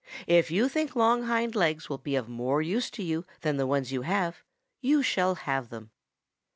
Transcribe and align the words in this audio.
'If 0.25 0.49
you 0.49 0.67
think 0.67 0.95
long 0.95 1.25
hind 1.25 1.53
legs 1.53 1.87
will 1.87 1.99
be 1.99 2.15
of 2.15 2.27
more 2.27 2.59
use 2.59 2.89
to 2.89 3.03
you 3.03 3.23
than 3.41 3.57
the 3.57 3.67
ones 3.67 3.91
you 3.91 4.01
have, 4.01 4.41
you 4.81 5.03
shall 5.03 5.35
have 5.35 5.69
them.' 5.69 5.91